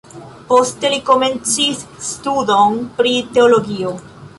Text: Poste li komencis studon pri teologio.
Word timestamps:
Poste 0.51 0.91
li 0.93 0.97
komencis 1.11 1.85
studon 2.09 2.85
pri 3.01 3.15
teologio. 3.39 3.99